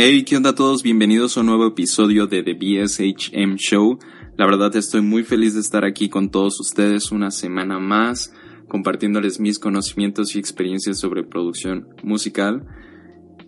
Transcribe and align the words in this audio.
Hey, 0.00 0.22
¿qué 0.22 0.36
onda 0.36 0.50
a 0.50 0.54
todos? 0.54 0.84
Bienvenidos 0.84 1.36
a 1.36 1.40
un 1.40 1.46
nuevo 1.46 1.66
episodio 1.66 2.28
de 2.28 2.44
The 2.44 2.54
BSHM 2.54 3.56
Show. 3.56 3.98
La 4.36 4.46
verdad 4.46 4.76
estoy 4.76 5.00
muy 5.00 5.24
feliz 5.24 5.54
de 5.54 5.60
estar 5.60 5.84
aquí 5.84 6.08
con 6.08 6.30
todos 6.30 6.60
ustedes 6.60 7.10
una 7.10 7.32
semana 7.32 7.80
más, 7.80 8.32
compartiéndoles 8.68 9.40
mis 9.40 9.58
conocimientos 9.58 10.36
y 10.36 10.38
experiencias 10.38 10.98
sobre 10.98 11.24
producción 11.24 11.88
musical. 12.04 12.64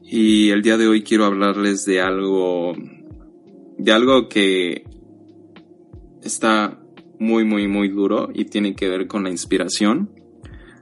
Y 0.02 0.50
el 0.50 0.62
día 0.62 0.76
de 0.76 0.88
hoy 0.88 1.04
quiero 1.04 1.24
hablarles 1.24 1.84
de 1.84 2.00
algo, 2.00 2.72
de 3.78 3.92
algo 3.92 4.28
que 4.28 4.82
está 6.20 6.80
muy, 7.20 7.44
muy, 7.44 7.68
muy 7.68 7.90
duro 7.90 8.28
y 8.34 8.46
tiene 8.46 8.74
que 8.74 8.88
ver 8.88 9.06
con 9.06 9.22
la 9.22 9.30
inspiración. 9.30 10.10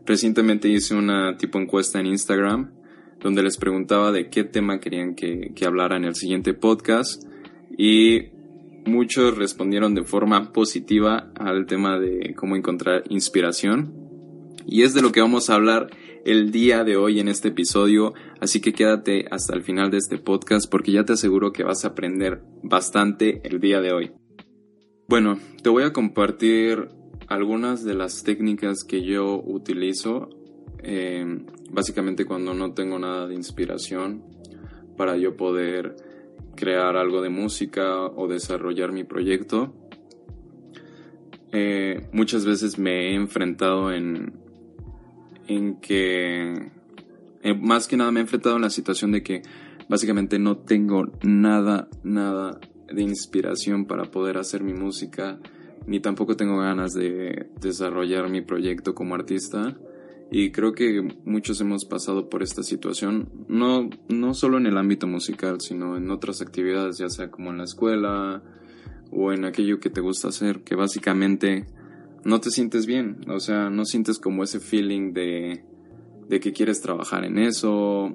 Recientemente 0.07 0.71
hice 0.71 0.95
una 0.95 1.37
tipo 1.37 1.59
encuesta 1.59 2.01
en 2.01 2.07
Instagram 2.07 2.78
donde 3.21 3.43
les 3.43 3.57
preguntaba 3.57 4.13
de 4.13 4.29
qué 4.29 4.45
tema 4.45 4.81
querían 4.81 5.15
que, 5.15 5.53
que 5.55 5.67
hablara 5.67 5.97
en 5.97 6.05
el 6.05 6.15
siguiente 6.15 6.55
podcast 6.55 7.25
y 7.77 8.29
muchos 8.87 9.37
respondieron 9.37 9.95
de 9.95 10.05
forma 10.05 10.53
positiva 10.53 11.31
al 11.35 11.67
tema 11.67 11.99
de 11.99 12.35
cómo 12.35 12.57
encontrar 12.57 13.05
inspiración 13.09 13.93
y 14.67 14.83
es 14.83 14.93
de 14.95 15.03
lo 15.03 15.13
que 15.13 15.23
vamos 15.23 15.49
a 15.49 15.55
hablar 15.55 15.89
el 16.25 16.51
día 16.51 16.85
de 16.85 16.99
hoy 16.99 17.21
en 17.21 17.29
este 17.29 17.49
episodio, 17.49 18.13
así 18.39 18.61
que 18.61 18.75
quédate 18.75 19.25
hasta 19.31 19.55
el 19.55 19.63
final 19.63 19.91
de 19.91 19.97
este 19.97 20.19
podcast 20.19 20.71
porque 20.71 20.93
ya 20.93 21.05
te 21.05 21.15
aseguro 21.15 21.53
que 21.53 21.65
vas 21.65 21.85
a 21.85 21.89
aprender 21.89 22.43
bastante 22.63 23.41
el 23.45 23.61
día 23.61 23.81
de 23.81 23.93
hoy. 23.93 24.13
Bueno, 25.09 25.39
te 25.63 25.71
voy 25.71 25.85
a 25.85 25.95
compartir 25.95 26.89
algunas 27.29 27.83
de 27.83 27.95
las 27.95 28.25
técnicas 28.25 28.85
que 28.85 29.03
yo 29.03 29.43
utilizo 29.43 30.29
eh, 30.83 31.47
básicamente 31.71 32.25
cuando 32.25 32.55
no 32.55 32.73
tengo 32.73 32.99
nada 32.99 33.27
de 33.27 33.35
inspiración 33.35 34.25
para 34.97 35.17
yo 35.17 35.37
poder 35.37 35.97
crear 36.57 36.97
algo 36.97 37.23
de 37.23 37.29
música 37.29 38.03
o 38.05 38.27
desarrollar 38.27 38.93
mi 38.93 39.05
proyecto. 39.05 39.73
Eh, 41.53 42.09
muchas 42.13 42.45
veces 42.45 42.79
me 42.79 43.11
he 43.11 43.15
enfrentado 43.15 43.93
en, 43.93 44.35
en 45.47 45.77
que, 45.77 46.71
eh, 47.43 47.55
más 47.55 47.87
que 47.87 47.97
nada 47.97 48.11
me 48.11 48.21
he 48.21 48.23
enfrentado 48.23 48.57
en 48.57 48.63
la 48.63 48.71
situación 48.71 49.13
de 49.13 49.23
que 49.23 49.43
básicamente 49.89 50.39
no 50.39 50.59
tengo 50.59 51.07
nada, 51.23 51.89
nada 52.03 52.61
de 52.93 53.03
inspiración 53.03 53.87
para 53.87 54.05
poder 54.05 54.37
hacer 54.37 54.63
mi 54.63 54.75
música, 54.75 55.39
ni 55.87 56.01
tampoco 56.01 56.37
tengo 56.37 56.59
ganas 56.59 56.93
de 56.93 57.51
desarrollar 57.61 58.29
mi 58.29 58.43
proyecto 58.43 58.95
como 58.95 59.15
artista. 59.15 59.77
Y 60.31 60.51
creo 60.51 60.73
que 60.73 61.01
muchos 61.25 61.61
hemos 61.63 61.87
pasado 61.87 62.29
por 62.29 62.43
esta 62.43 62.63
situación, 62.63 63.31
no, 63.49 63.89
no 64.09 64.35
solo 64.35 64.59
en 64.59 64.67
el 64.67 64.77
ámbito 64.77 65.07
musical, 65.07 65.61
sino 65.61 65.97
en 65.97 66.11
otras 66.11 66.43
actividades, 66.43 66.99
ya 66.99 67.09
sea 67.09 67.31
como 67.31 67.51
en 67.51 67.59
la 67.59 67.65
escuela 67.65 68.43
o 69.11 69.33
en 69.33 69.47
aquello 69.47 69.81
que 69.81 69.89
te 69.89 70.03
gusta 70.03 70.29
hacer, 70.29 70.61
que 70.61 70.75
básicamente 70.75 71.67
no 72.25 72.41
te 72.41 72.51
sientes 72.51 72.85
bien, 72.85 73.25
o 73.29 73.41
sea, 73.41 73.71
no 73.71 73.87
sientes 73.87 74.19
como 74.19 74.45
ese 74.45 74.61
feeling 74.61 75.15
de, 75.15 75.65
de 76.29 76.41
que 76.41 76.53
quieres 76.53 76.83
trabajar 76.83 77.25
en 77.25 77.39
eso. 77.39 78.15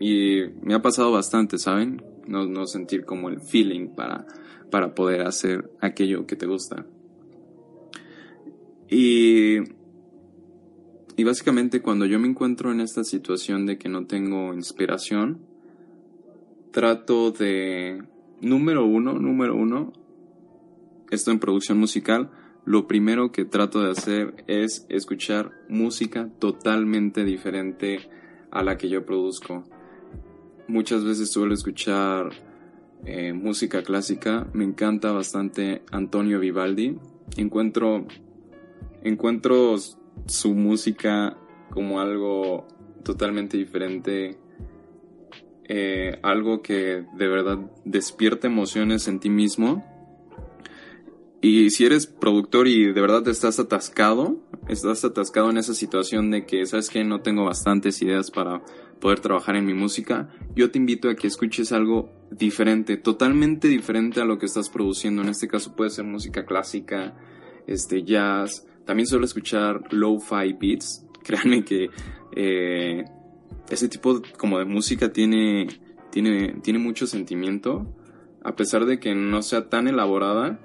Y 0.00 0.44
me 0.62 0.74
ha 0.74 0.80
pasado 0.80 1.12
bastante, 1.12 1.58
¿saben? 1.58 2.02
No, 2.26 2.46
no 2.46 2.66
sentir 2.66 3.04
como 3.04 3.28
el 3.28 3.40
feeling 3.42 3.88
para, 3.88 4.26
para 4.70 4.94
poder 4.94 5.22
hacer 5.26 5.70
aquello 5.80 6.26
que 6.26 6.36
te 6.36 6.46
gusta. 6.46 6.86
Y 8.88 9.58
y 11.18 11.24
básicamente 11.24 11.82
cuando 11.82 12.06
yo 12.06 12.20
me 12.20 12.28
encuentro 12.28 12.70
en 12.70 12.80
esta 12.80 13.02
situación 13.02 13.66
de 13.66 13.76
que 13.76 13.88
no 13.88 14.06
tengo 14.06 14.54
inspiración, 14.54 15.40
trato 16.70 17.32
de, 17.32 18.04
número 18.40 18.86
uno, 18.86 19.14
número 19.14 19.56
uno, 19.56 19.92
esto 21.10 21.32
en 21.32 21.40
producción 21.40 21.76
musical, 21.76 22.30
lo 22.64 22.86
primero 22.86 23.32
que 23.32 23.44
trato 23.44 23.82
de 23.82 23.90
hacer 23.90 24.44
es 24.46 24.86
escuchar 24.90 25.50
música 25.68 26.30
totalmente 26.38 27.24
diferente 27.24 28.08
a 28.52 28.62
la 28.62 28.78
que 28.78 28.88
yo 28.88 29.04
produzco. 29.04 29.64
Muchas 30.68 31.02
veces 31.02 31.32
suelo 31.32 31.52
escuchar 31.52 32.30
eh, 33.04 33.32
música 33.32 33.82
clásica, 33.82 34.46
me 34.52 34.62
encanta 34.62 35.10
bastante 35.10 35.82
Antonio 35.90 36.38
Vivaldi, 36.38 36.96
encuentro, 37.36 38.06
encuentro 39.02 39.74
su 40.26 40.54
música 40.54 41.36
como 41.70 42.00
algo 42.00 42.66
totalmente 43.04 43.56
diferente, 43.56 44.38
eh, 45.64 46.18
algo 46.22 46.62
que 46.62 47.04
de 47.16 47.28
verdad 47.28 47.58
despierta 47.84 48.46
emociones 48.46 49.08
en 49.08 49.20
ti 49.20 49.30
mismo. 49.30 49.84
Y 51.40 51.70
si 51.70 51.84
eres 51.84 52.06
productor 52.06 52.66
y 52.66 52.92
de 52.92 53.00
verdad 53.00 53.26
estás 53.28 53.60
atascado, 53.60 54.36
estás 54.68 55.04
atascado 55.04 55.50
en 55.50 55.58
esa 55.58 55.72
situación 55.72 56.30
de 56.30 56.46
que, 56.46 56.66
sabes 56.66 56.90
que 56.90 57.04
no 57.04 57.20
tengo 57.20 57.44
bastantes 57.44 58.02
ideas 58.02 58.30
para 58.30 58.62
poder 58.98 59.20
trabajar 59.20 59.54
en 59.54 59.64
mi 59.64 59.74
música, 59.74 60.28
yo 60.56 60.70
te 60.70 60.78
invito 60.78 61.08
a 61.08 61.14
que 61.14 61.28
escuches 61.28 61.70
algo 61.70 62.10
diferente, 62.30 62.96
totalmente 62.96 63.68
diferente 63.68 64.20
a 64.20 64.24
lo 64.24 64.38
que 64.38 64.46
estás 64.46 64.68
produciendo. 64.68 65.22
En 65.22 65.28
este 65.28 65.46
caso 65.48 65.76
puede 65.76 65.90
ser 65.90 66.04
música 66.04 66.44
clásica, 66.44 67.14
este 67.68 68.02
jazz, 68.02 68.66
también 68.88 69.06
suelo 69.06 69.26
escuchar 69.26 69.82
lo-fi 69.92 70.54
beats. 70.58 71.04
Créanme 71.22 71.62
que 71.62 71.90
eh, 72.34 73.04
ese 73.68 73.86
tipo 73.90 74.22
como 74.38 74.58
de 74.58 74.64
música 74.64 75.12
tiene, 75.12 75.68
tiene, 76.10 76.54
tiene 76.62 76.78
mucho 76.78 77.06
sentimiento. 77.06 77.86
A 78.42 78.56
pesar 78.56 78.86
de 78.86 78.98
que 78.98 79.14
no 79.14 79.42
sea 79.42 79.68
tan 79.68 79.88
elaborada, 79.88 80.58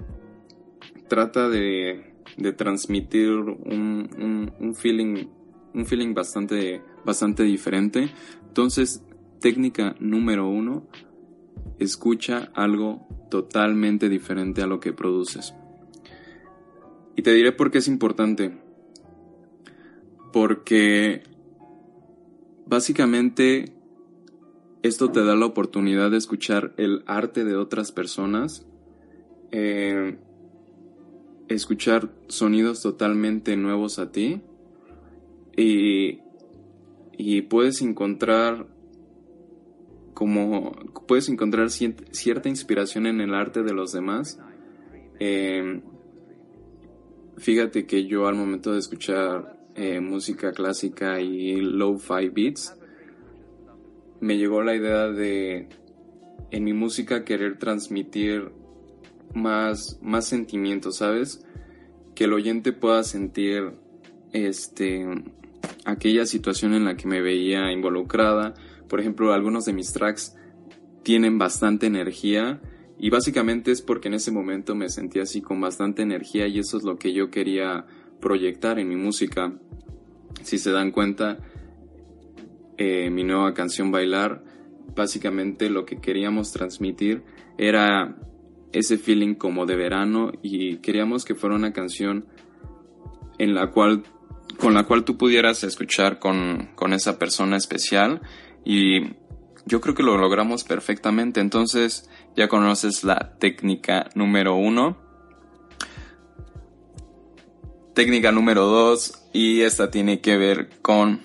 trata 1.10 1.50
de, 1.50 2.16
transmitir 2.56 3.30
un, 3.30 4.50
un, 4.58 4.74
feeling, 4.74 5.28
un 5.74 5.86
feeling 5.86 6.14
bastante, 6.14 6.82
bastante 7.04 7.44
diferente. 7.44 8.10
Entonces, 8.48 9.04
técnica 9.42 9.98
número 10.00 10.48
uno, 10.48 10.88
escucha 11.78 12.52
algo 12.56 13.06
totalmente 13.30 14.08
diferente 14.08 14.62
a 14.62 14.68
lo 14.68 14.80
que 14.80 14.94
produces. 14.94 15.54
Y 17.16 17.22
te 17.22 17.34
diré 17.34 17.52
por 17.52 17.72
qué 17.72 17.80
es 17.80 17.88
importante. 17.88 18.58
Porque 20.32 21.24
básicamente 22.66 23.74
esto 24.82 25.12
te 25.12 25.24
da 25.24 25.36
la 25.36 25.46
oportunidad 25.46 26.12
de 26.12 26.18
escuchar 26.18 26.74
el 26.78 27.04
arte 27.06 27.44
de 27.44 27.56
otras 27.56 27.92
personas, 27.92 28.66
eh, 29.52 30.18
escuchar 31.48 32.10
sonidos 32.28 32.82
totalmente 32.82 33.56
nuevos 33.56 34.00
a 34.00 34.12
ti 34.12 34.42
y, 35.56 36.20
y 37.18 37.42
puedes 37.44 37.82
encontrar 37.82 38.68
como 40.14 40.72
puedes 41.08 41.28
encontrar 41.30 41.70
cierta 41.70 42.50
inspiración 42.50 43.08
en 43.08 43.22
el 43.22 43.34
arte 43.34 43.64
de 43.64 43.74
los 43.74 43.92
demás. 43.92 44.40
Eh, 45.20 45.82
Fíjate 47.38 47.86
que 47.86 48.06
yo 48.06 48.28
al 48.28 48.36
momento 48.36 48.74
de 48.74 48.80
escuchar 48.80 49.58
eh, 49.76 50.00
música 50.00 50.52
clásica 50.52 51.20
y 51.20 51.56
low-fi 51.62 52.30
beats, 52.30 52.76
me 54.20 54.38
llegó 54.38 54.62
la 54.62 54.76
idea 54.76 55.08
de 55.10 55.68
en 56.52 56.64
mi 56.64 56.74
música 56.74 57.26
querer 57.26 57.58
transmitir 57.58 58.52
más, 59.34 60.00
más 60.02 60.28
sentimientos, 60.28 60.98
¿sabes? 60.98 61.44
Que 62.16 62.26
el 62.26 62.34
oyente 62.34 62.72
pueda 62.72 63.04
sentir 63.04 63.74
este 64.32 65.06
aquella 65.86 66.26
situación 66.26 66.74
en 66.74 66.86
la 66.86 66.96
que 66.96 67.08
me 67.08 67.22
veía 67.22 67.72
involucrada. 67.72 68.54
Por 68.88 69.00
ejemplo, 69.00 69.34
algunos 69.34 69.66
de 69.66 69.74
mis 69.74 69.92
tracks 69.92 70.36
tienen 71.02 71.38
bastante 71.38 71.88
energía 71.88 72.62
Y 73.04 73.10
básicamente 73.10 73.74
es 73.74 73.82
porque 73.82 74.08
en 74.08 74.14
ese 74.14 74.32
momento 74.32 74.76
me 74.76 74.88
sentía 74.88 75.24
así 75.24 75.42
con 75.42 75.60
bastante 75.60 76.02
energía 76.02 76.48
y 76.48 76.60
eso 76.60 76.78
es 76.78 76.84
lo 76.84 76.98
que 76.98 77.12
yo 77.12 77.30
quería 77.30 77.86
proyectar 78.22 78.80
en 78.80 78.88
mi 78.88 78.96
música. 78.96 79.52
Si 80.42 80.58
se 80.58 80.72
dan 80.72 80.92
cuenta, 80.92 81.38
eh, 82.78 83.10
mi 83.10 83.26
nueva 83.26 83.54
canción 83.54 83.92
Bailar, 83.92 84.42
básicamente 84.96 85.70
lo 85.70 85.84
que 85.84 86.00
queríamos 86.00 86.54
transmitir 86.54 87.24
era 87.58 88.16
ese 88.72 88.98
feeling 88.98 89.36
como 89.36 89.66
de 89.66 89.76
verano 89.76 90.32
y 90.42 90.78
queríamos 90.78 91.26
que 91.26 91.36
fuera 91.36 91.58
una 91.58 91.74
canción 91.74 92.26
en 93.38 93.54
la 93.54 93.70
cual 93.72 94.04
con 94.58 94.74
la 94.74 94.86
cual 94.86 95.04
tú 95.04 95.18
pudieras 95.18 95.66
escuchar 95.66 96.20
con, 96.20 96.70
con 96.76 96.94
esa 96.94 97.20
persona 97.20 97.58
especial 97.58 98.22
y 98.64 99.08
yo 99.66 99.82
creo 99.82 99.94
que 99.94 100.04
lo 100.04 100.18
logramos 100.18 100.64
perfectamente. 100.64 101.42
Entonces 101.42 102.10
ya 102.36 102.48
conoces 102.48 103.04
la 103.04 103.36
técnica 103.40 104.10
número 104.16 104.56
uno. 104.56 104.98
Técnica 107.94 108.32
número 108.32 108.66
dos 108.66 109.24
y 109.34 109.62
esta 109.62 109.92
tiene 109.92 110.20
que 110.20 110.38
ver 110.38 110.70
con 110.82 111.22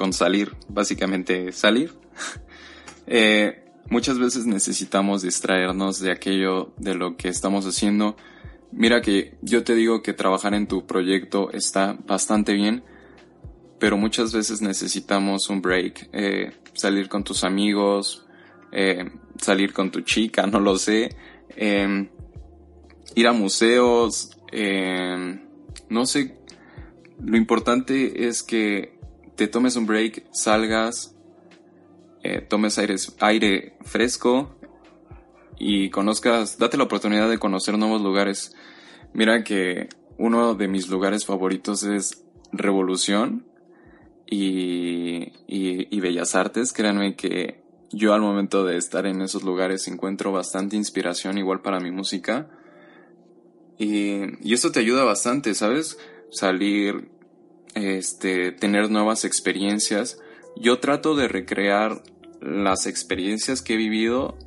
con 0.00 0.14
salir, 0.14 0.56
básicamente 0.68 1.52
salir. 1.52 1.92
eh, 3.06 3.64
muchas 3.90 4.18
veces 4.18 4.46
necesitamos 4.46 5.20
distraernos 5.20 6.00
de 6.00 6.10
aquello 6.10 6.72
de 6.78 6.94
lo 6.94 7.18
que 7.18 7.28
estamos 7.28 7.66
haciendo. 7.66 8.16
Mira 8.72 9.02
que 9.02 9.36
yo 9.42 9.62
te 9.62 9.74
digo 9.74 10.02
que 10.02 10.14
trabajar 10.14 10.54
en 10.54 10.68
tu 10.68 10.86
proyecto 10.86 11.50
está 11.52 11.98
bastante 12.06 12.54
bien, 12.54 12.82
pero 13.78 13.98
muchas 13.98 14.32
veces 14.32 14.62
necesitamos 14.62 15.50
un 15.50 15.60
break, 15.60 16.08
eh, 16.14 16.52
salir 16.72 17.10
con 17.10 17.22
tus 17.22 17.44
amigos, 17.44 18.24
eh, 18.72 19.04
salir 19.38 19.72
con 19.72 19.90
tu 19.90 20.00
chica, 20.02 20.46
no 20.46 20.60
lo 20.60 20.76
sé, 20.76 21.16
em, 21.56 22.08
ir 23.14 23.26
a 23.26 23.32
museos, 23.32 24.30
em, 24.52 25.40
no 25.88 26.06
sé, 26.06 26.36
lo 27.22 27.36
importante 27.36 28.26
es 28.26 28.42
que 28.42 28.98
te 29.36 29.48
tomes 29.48 29.76
un 29.76 29.86
break, 29.86 30.24
salgas, 30.32 31.14
eh, 32.22 32.40
tomes 32.40 32.78
aire, 32.78 32.96
aire 33.20 33.76
fresco 33.82 34.56
y 35.58 35.90
conozcas, 35.90 36.58
date 36.58 36.76
la 36.76 36.84
oportunidad 36.84 37.28
de 37.28 37.38
conocer 37.38 37.78
nuevos 37.78 38.02
lugares. 38.02 38.54
Mira 39.12 39.44
que 39.44 39.88
uno 40.18 40.54
de 40.54 40.68
mis 40.68 40.88
lugares 40.88 41.24
favoritos 41.24 41.82
es 41.82 42.24
Revolución 42.52 43.46
y, 44.26 45.32
y, 45.46 46.00
Bellas 46.00 46.34
Artes. 46.34 46.72
Créanme 46.72 47.16
que 47.16 47.59
yo 47.92 48.14
al 48.14 48.20
momento 48.20 48.64
de 48.64 48.76
estar 48.76 49.06
en 49.06 49.20
esos 49.20 49.42
lugares 49.42 49.88
encuentro 49.88 50.32
bastante 50.32 50.76
inspiración 50.76 51.38
igual 51.38 51.60
para 51.60 51.80
mi 51.80 51.90
música. 51.90 52.48
Y, 53.78 54.22
y 54.42 54.54
esto 54.54 54.70
te 54.70 54.80
ayuda 54.80 55.04
bastante, 55.04 55.54
¿sabes? 55.54 55.98
Salir, 56.30 57.10
este, 57.74 58.52
tener 58.52 58.90
nuevas 58.90 59.24
experiencias. 59.24 60.18
Yo 60.56 60.78
trato 60.78 61.14
de 61.16 61.28
recrear 61.28 62.02
las 62.40 62.86
experiencias 62.86 63.62
que 63.62 63.74
he 63.74 63.76
vivido 63.76 64.38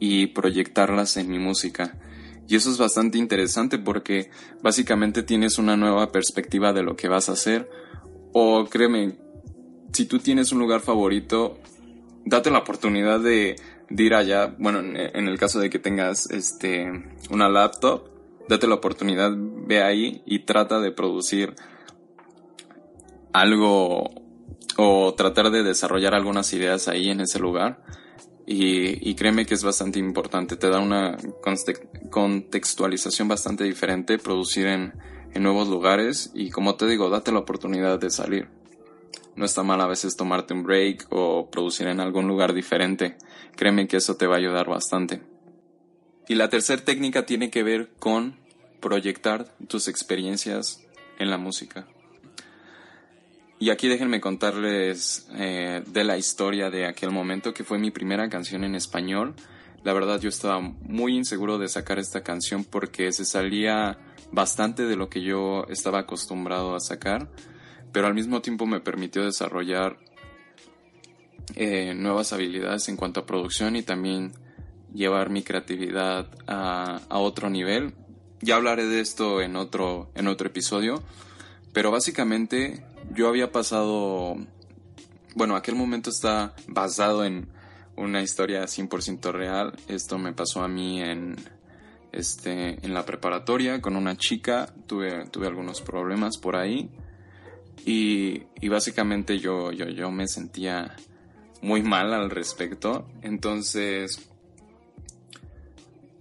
y 0.00 0.28
proyectarlas 0.28 1.16
en 1.16 1.28
mi 1.28 1.38
música. 1.38 1.98
Y 2.48 2.56
eso 2.56 2.70
es 2.70 2.78
bastante 2.78 3.18
interesante 3.18 3.78
porque 3.78 4.30
básicamente 4.62 5.22
tienes 5.22 5.58
una 5.58 5.76
nueva 5.76 6.12
perspectiva 6.12 6.72
de 6.72 6.82
lo 6.82 6.96
que 6.96 7.08
vas 7.08 7.28
a 7.28 7.32
hacer. 7.32 7.68
O 8.32 8.66
créeme, 8.66 9.16
si 9.92 10.06
tú 10.06 10.18
tienes 10.18 10.52
un 10.52 10.58
lugar 10.58 10.80
favorito, 10.80 11.58
date 12.26 12.50
la 12.50 12.58
oportunidad 12.58 13.20
de, 13.20 13.56
ir 13.88 14.14
allá. 14.14 14.54
Bueno, 14.58 14.80
en 14.80 15.28
el 15.28 15.38
caso 15.38 15.58
de 15.58 15.70
que 15.70 15.78
tengas 15.78 16.30
este, 16.30 16.90
una 17.30 17.48
laptop, 17.48 18.10
date 18.48 18.66
la 18.66 18.74
oportunidad, 18.74 19.32
ve 19.34 19.82
ahí 19.82 20.22
y 20.26 20.40
trata 20.40 20.80
de 20.80 20.92
producir 20.92 21.54
algo 23.32 24.10
o 24.76 25.14
tratar 25.14 25.50
de 25.50 25.62
desarrollar 25.62 26.14
algunas 26.14 26.52
ideas 26.52 26.88
ahí 26.88 27.10
en 27.10 27.20
ese 27.20 27.38
lugar. 27.38 27.82
Y, 28.48 29.14
créeme 29.16 29.44
que 29.44 29.54
es 29.54 29.64
bastante 29.64 29.98
importante, 29.98 30.56
te 30.56 30.70
da 30.70 30.78
una 30.78 31.16
contextualización 32.10 33.26
bastante 33.26 33.64
diferente 33.64 34.18
producir 34.18 34.68
en, 34.68 34.92
nuevos 35.34 35.68
lugares 35.68 36.30
y 36.32 36.48
como 36.48 36.76
te 36.76 36.86
digo, 36.86 37.10
date 37.10 37.30
la 37.30 37.40
oportunidad 37.40 37.98
de 37.98 38.08
salir. 38.08 38.48
No 39.34 39.44
está 39.44 39.62
mal 39.62 39.80
a 39.80 39.86
veces 39.86 40.16
tomarte 40.16 40.54
un 40.54 40.62
break 40.62 41.06
o 41.10 41.50
producir 41.50 41.88
en 41.88 42.00
algún 42.00 42.26
lugar 42.26 42.54
diferente. 42.54 43.16
Créeme 43.54 43.86
que 43.86 43.98
eso 43.98 44.16
te 44.16 44.26
va 44.26 44.36
a 44.36 44.38
ayudar 44.38 44.68
bastante. 44.68 45.22
Y 46.28 46.34
la 46.34 46.48
tercera 46.48 46.84
técnica 46.84 47.26
tiene 47.26 47.50
que 47.50 47.62
ver 47.62 47.90
con 47.98 48.36
proyectar 48.80 49.54
tus 49.68 49.88
experiencias 49.88 50.82
en 51.18 51.30
la 51.30 51.38
música. 51.38 51.86
Y 53.58 53.70
aquí 53.70 53.88
déjenme 53.88 54.20
contarles 54.20 55.26
eh, 55.34 55.82
de 55.86 56.04
la 56.04 56.18
historia 56.18 56.70
de 56.70 56.86
aquel 56.86 57.10
momento 57.10 57.54
que 57.54 57.64
fue 57.64 57.78
mi 57.78 57.90
primera 57.90 58.28
canción 58.28 58.64
en 58.64 58.74
español. 58.74 59.34
La 59.82 59.94
verdad 59.94 60.20
yo 60.20 60.28
estaba 60.28 60.60
muy 60.60 61.16
inseguro 61.16 61.58
de 61.58 61.68
sacar 61.68 61.98
esta 61.98 62.22
canción 62.22 62.64
porque 62.64 63.12
se 63.12 63.24
salía 63.24 63.98
bastante 64.30 64.84
de 64.84 64.96
lo 64.96 65.08
que 65.08 65.22
yo 65.22 65.64
estaba 65.68 66.00
acostumbrado 66.00 66.74
a 66.74 66.80
sacar, 66.80 67.30
pero 67.96 68.08
al 68.08 68.14
mismo 68.14 68.42
tiempo 68.42 68.66
me 68.66 68.80
permitió 68.80 69.24
desarrollar 69.24 69.96
eh, 71.54 71.94
nuevas 71.94 72.30
habilidades 72.34 72.90
en 72.90 72.96
cuanto 72.98 73.20
a 73.20 73.24
producción 73.24 73.74
y 73.74 73.82
también 73.82 74.34
llevar 74.92 75.30
mi 75.30 75.42
creatividad 75.42 76.28
a, 76.46 77.00
a 77.08 77.18
otro 77.18 77.48
nivel. 77.48 77.94
Ya 78.42 78.56
hablaré 78.56 78.84
de 78.84 79.00
esto 79.00 79.40
en 79.40 79.56
otro, 79.56 80.10
en 80.14 80.28
otro 80.28 80.46
episodio, 80.46 81.02
pero 81.72 81.90
básicamente 81.90 82.84
yo 83.14 83.28
había 83.28 83.50
pasado, 83.50 84.36
bueno, 85.34 85.56
aquel 85.56 85.76
momento 85.76 86.10
está 86.10 86.54
basado 86.68 87.24
en 87.24 87.48
una 87.96 88.20
historia 88.20 88.64
100% 88.64 89.32
real. 89.32 89.72
Esto 89.88 90.18
me 90.18 90.34
pasó 90.34 90.62
a 90.62 90.68
mí 90.68 91.00
en, 91.00 91.36
este, 92.12 92.76
en 92.84 92.92
la 92.92 93.06
preparatoria 93.06 93.80
con 93.80 93.96
una 93.96 94.18
chica. 94.18 94.74
Tuve, 94.86 95.30
tuve 95.30 95.46
algunos 95.46 95.80
problemas 95.80 96.36
por 96.36 96.56
ahí. 96.56 96.90
Y, 97.84 98.68
básicamente 98.68 99.38
yo, 99.38 99.70
yo, 99.72 99.88
yo 99.88 100.10
me 100.10 100.26
sentía 100.26 100.96
muy 101.62 101.82
mal 101.82 102.12
al 102.12 102.30
respecto. 102.30 103.06
Entonces 103.22 104.28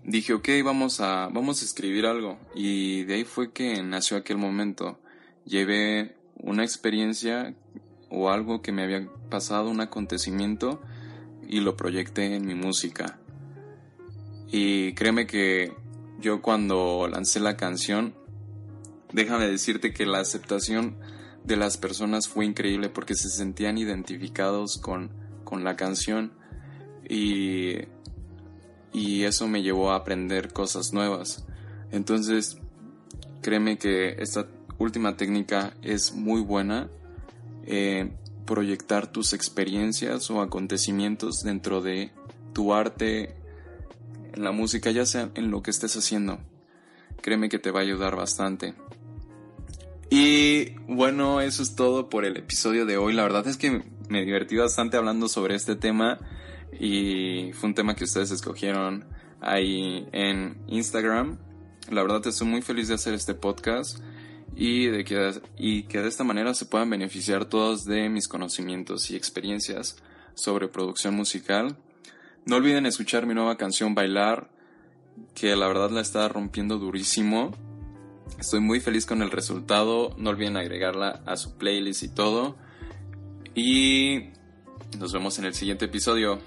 dije, 0.04 0.34
ok, 0.34 0.50
vamos 0.64 1.00
a, 1.02 1.30
vamos 1.32 1.62
a 1.62 1.66
escribir 1.66 2.06
algo. 2.06 2.40
Y 2.54 3.04
de 3.04 3.16
ahí 3.16 3.24
fue 3.24 3.52
que 3.52 3.82
nació 3.82 4.18
aquel 4.18 4.38
momento. 4.38 5.00
Llevé 5.46 6.16
una 6.38 6.64
experiencia 6.64 7.56
o 8.10 8.30
algo 8.30 8.62
que 8.62 8.72
me 8.72 8.84
había 8.84 9.08
pasado, 9.30 9.70
un 9.70 9.82
acontecimiento, 9.82 10.82
y 11.48 11.60
lo 11.60 11.76
proyecté 11.76 12.36
en 12.36 12.46
mi 12.46 12.56
música. 12.56 13.20
Y 14.52 14.94
créeme 14.94 15.28
que 15.28 15.74
yo 16.20 16.42
cuando 16.42 17.08
lancé 17.08 17.40
la 17.40 17.58
canción, 17.58 18.16
déjame 19.12 19.48
decirte 19.48 19.94
que 19.94 20.06
la 20.06 20.20
aceptación 20.20 20.98
de 21.46 21.56
las 21.56 21.78
personas 21.78 22.28
fue 22.28 22.46
increíble 22.46 22.90
porque 22.90 23.16
se 23.16 23.30
sentían 23.30 23.78
identificados 23.78 24.78
con, 24.78 25.12
con 25.44 25.64
la 25.64 25.76
canción 25.76 26.32
y, 27.08 27.80
y 28.94 29.24
eso 29.24 29.48
me 29.48 29.62
llevó 29.62 29.92
a 29.92 29.98
aprender 29.98 30.54
cosas 30.54 30.94
nuevas. 30.94 31.46
Entonces, 31.92 32.58
créeme 33.42 33.78
que 33.78 34.16
esta 34.20 34.48
última 34.80 35.16
técnica 35.18 35.76
es 35.82 36.14
muy 36.14 36.42
buena. 36.42 36.90
Eh, 37.66 38.12
proyectar 38.46 39.08
tus 39.08 39.34
experiencias 39.34 40.30
o 40.30 40.42
acontecimientos 40.42 41.44
dentro 41.44 41.82
de 41.82 42.12
tu 42.54 42.74
arte, 42.74 43.36
en 44.34 44.44
la 44.44 44.52
música, 44.52 44.92
ya 44.92 45.06
sea 45.06 45.32
en 45.36 45.50
lo 45.50 45.64
que 45.64 45.72
estés 45.72 45.96
haciendo. 45.96 46.40
Créeme 47.22 47.50
que 47.50 47.60
te 47.60 47.72
va 47.72 47.80
a 47.80 47.84
ayudar 47.84 48.16
bastante. 48.16 48.76
Y 50.10 50.72
bueno, 50.88 51.42
eso 51.42 51.64
es 51.64 51.76
todo 51.76 52.10
por 52.10 52.26
el 52.26 52.38
episodio 52.38 52.86
de 52.86 52.98
hoy. 52.98 53.14
La 53.14 53.24
verdad 53.24 53.48
es 53.48 53.58
que 53.58 53.84
me 54.10 54.24
divertí 54.24 54.56
bastante 54.56 54.98
hablando 54.98 55.28
sobre 55.28 55.56
este 55.56 55.76
tema 55.76 56.20
y 56.80 57.52
fue 57.54 57.70
un 57.70 57.76
tema 57.76 57.96
que 57.96 58.04
ustedes 58.04 58.32
escogieron 58.32 59.06
ahí 59.42 60.08
en 60.12 60.58
Instagram. 60.68 61.38
La 61.90 62.02
verdad 62.02 62.26
estoy 62.28 62.48
muy 62.48 62.62
feliz 62.62 62.88
de 62.88 62.96
hacer 62.96 63.14
este 63.14 63.34
podcast 63.34 64.00
y, 64.56 64.88
de 64.88 65.04
que, 65.04 65.42
y 65.58 65.84
que 65.84 66.00
de 66.00 66.08
esta 66.08 66.24
manera 66.24 66.54
se 66.54 66.66
puedan 66.66 66.90
beneficiar 66.90 67.46
todos 67.46 67.86
de 67.86 68.10
mis 68.10 68.28
conocimientos 68.28 69.10
y 69.12 69.16
experiencias 69.16 69.98
sobre 70.34 70.68
producción 70.68 71.16
musical. 71.16 71.78
No 72.46 72.58
olviden 72.58 72.86
escuchar 72.86 73.26
mi 73.26 73.34
nueva 73.34 73.58
canción 73.58 73.96
Bailar, 73.96 74.50
que 75.34 75.56
la 75.56 75.68
verdad 75.68 75.90
la 75.90 76.02
está 76.02 76.28
rompiendo 76.28 76.78
durísimo. 76.78 77.54
Estoy 78.40 78.60
muy 78.60 78.80
feliz 78.80 79.06
con 79.06 79.22
el 79.22 79.32
resultado. 79.32 80.14
No 80.18 80.30
olviden 80.30 80.58
agregarla 80.58 81.22
a 81.26 81.38
su 81.38 81.58
playlist 81.58 82.04
y 82.04 82.10
todo. 82.10 82.56
Y 83.56 84.30
nos 85.00 85.14
vemos 85.14 85.40
en 85.40 85.46
el 85.46 85.54
siguiente 85.54 85.86
episodio. 85.86 86.40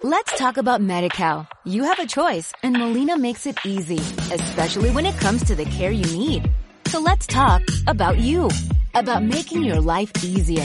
Let's 0.00 0.38
talk 0.38 0.58
about 0.58 0.80
MediCal. 0.80 1.48
You 1.64 1.82
have 1.84 1.98
a 1.98 2.06
choice 2.06 2.52
and 2.62 2.78
Molina 2.78 3.18
makes 3.18 3.46
it 3.46 3.58
easy, 3.64 3.98
especially 4.32 4.90
when 4.90 5.04
it 5.04 5.18
comes 5.18 5.44
to 5.46 5.56
the 5.56 5.64
care 5.64 5.90
you 5.90 6.04
need. 6.16 6.48
So 6.86 7.00
let's 7.00 7.26
talk 7.26 7.62
about 7.86 8.18
you, 8.18 8.48
about 8.94 9.22
making 9.22 9.64
your 9.64 9.80
life 9.80 10.12
easier 10.22 10.64